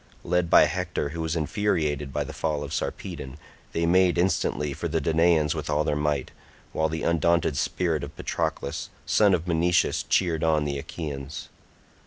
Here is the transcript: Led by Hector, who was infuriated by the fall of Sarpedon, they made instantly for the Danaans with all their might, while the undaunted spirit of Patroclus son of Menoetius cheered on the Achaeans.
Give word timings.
Led 0.23 0.49
by 0.49 0.63
Hector, 0.65 1.09
who 1.09 1.21
was 1.21 1.35
infuriated 1.35 2.11
by 2.11 2.23
the 2.23 2.33
fall 2.33 2.63
of 2.63 2.73
Sarpedon, 2.73 3.37
they 3.71 3.85
made 3.85 4.17
instantly 4.17 4.73
for 4.73 4.87
the 4.87 4.99
Danaans 4.99 5.53
with 5.53 5.69
all 5.69 5.83
their 5.83 5.95
might, 5.95 6.31
while 6.73 6.89
the 6.89 7.03
undaunted 7.03 7.55
spirit 7.55 8.03
of 8.03 8.15
Patroclus 8.15 8.89
son 9.05 9.35
of 9.35 9.47
Menoetius 9.47 10.01
cheered 10.09 10.43
on 10.43 10.65
the 10.65 10.79
Achaeans. 10.79 11.49